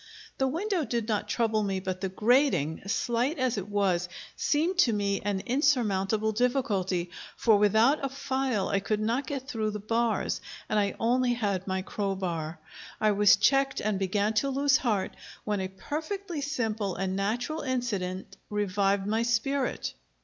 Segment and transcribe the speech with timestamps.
[0.39, 4.93] The window did not trouble me, but the grating, slight as it was, seemed to
[4.93, 10.41] me an insurmountable difficulty, for without a file I could not get through the bars,
[10.67, 12.57] and I only had my crowbar.
[12.99, 18.37] I was checked, and began to lose heart, when a perfectly simple and natural incident
[18.49, 19.93] revived my spirit....